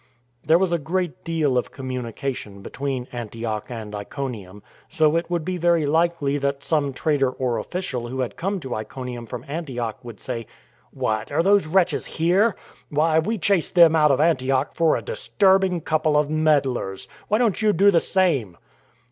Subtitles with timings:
[0.47, 5.57] "There was a great deal of communication between Antioch and Iconium, so it would be
[5.57, 10.19] very likely that some trader or official who had come to Iconium from Antioch would
[10.19, 10.47] say:"
[10.91, 11.31] What!
[11.31, 12.55] Are these wretches here?
[12.89, 17.07] Why, we chased them out of Antioch for a disturbing couple of meddlers.
[17.27, 18.57] Why don't you do the same?